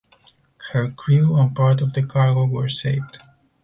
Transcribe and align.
Her 0.71 0.89
crew 0.89 1.37
and 1.37 1.55
part 1.55 1.79
of 1.79 1.93
the 1.93 2.01
cargo 2.01 2.47
were 2.47 2.69
saved. 2.69 3.19